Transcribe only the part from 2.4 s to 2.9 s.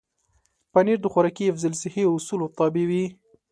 تابع